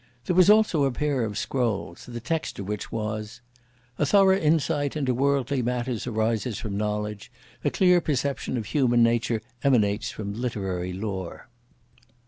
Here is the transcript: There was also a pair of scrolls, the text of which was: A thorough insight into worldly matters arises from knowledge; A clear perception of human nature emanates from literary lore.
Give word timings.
There 0.25 0.35
was 0.35 0.49
also 0.49 0.83
a 0.85 0.91
pair 0.91 1.23
of 1.23 1.37
scrolls, 1.37 2.07
the 2.07 2.19
text 2.19 2.57
of 2.57 2.67
which 2.67 2.91
was: 2.91 3.39
A 3.99 4.05
thorough 4.07 4.35
insight 4.35 4.95
into 4.97 5.13
worldly 5.13 5.61
matters 5.61 6.07
arises 6.07 6.57
from 6.57 6.75
knowledge; 6.75 7.31
A 7.63 7.69
clear 7.69 8.01
perception 8.01 8.57
of 8.57 8.65
human 8.65 9.03
nature 9.03 9.43
emanates 9.63 10.09
from 10.09 10.33
literary 10.33 10.91
lore. 10.91 11.49